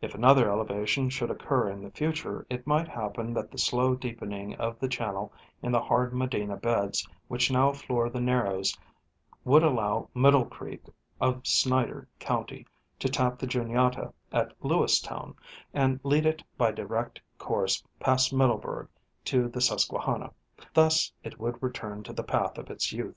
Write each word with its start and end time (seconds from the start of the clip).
If 0.00 0.16
another 0.16 0.50
elevation 0.50 1.08
should 1.08 1.30
occur 1.30 1.70
in 1.70 1.84
the 1.84 1.92
future, 1.92 2.44
it 2.50 2.66
might 2.66 2.88
happen 2.88 3.32
that 3.34 3.52
the 3.52 3.58
slow 3.58 3.94
deepening 3.94 4.56
of 4.56 4.80
the 4.80 4.88
channel 4.88 5.32
in 5.62 5.70
the 5.70 5.80
hard 5.82 6.12
Medina 6.12 6.56
beds 6.56 7.06
which 7.28 7.48
now 7.48 7.70
floor 7.72 8.10
the 8.10 8.20
Narrows 8.20 8.76
would 9.44 9.62
allow 9.62 10.08
Middle 10.14 10.46
creek 10.46 10.84
of 11.20 11.46
Snyder 11.46 12.08
county 12.18 12.66
to 12.98 13.08
tap 13.08 13.38
the 13.38 13.46
Juniata 13.46 14.12
at 14.32 14.52
Lewistown 14.64 15.36
and 15.72 16.00
lead 16.02 16.26
it 16.26 16.42
by 16.58 16.72
direct 16.72 17.20
course 17.38 17.84
past 18.00 18.32
Middleburgh 18.32 18.88
to 19.26 19.48
the 19.48 19.60
Susquehanna; 19.60 20.32
thus 20.74 21.12
it 21.22 21.38
would 21.38 21.62
return 21.62 22.02
to 22.02 22.12
the 22.12 22.24
path 22.24 22.58
of 22.58 22.68
its 22.68 22.90
youth. 22.92 23.14